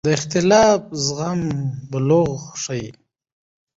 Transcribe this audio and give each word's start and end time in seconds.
د 0.05 0.07
اختلاف 0.17 0.81
زغم 1.05 1.41
بلوغ 1.91 2.39
ښيي 2.61 2.87